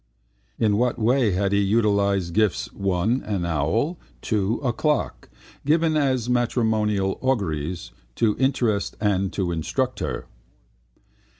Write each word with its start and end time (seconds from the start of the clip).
In 0.57 0.77
what 0.77 0.97
way 0.97 1.29
had 1.33 1.51
he 1.51 1.59
utilised 1.59 2.33
gifts 2.33 2.73
(1) 2.73 3.21
an 3.21 3.45
owl, 3.45 3.99
2) 4.23 4.59
a 4.63 4.73
clock, 4.73 5.29
given 5.63 5.95
as 5.95 6.27
matrimonial 6.27 7.19
auguries, 7.21 7.91
to 8.15 8.35
interest 8.39 8.95
and 8.99 9.31
to 9.33 9.51
instruct 9.51 9.99
her? 9.99 10.25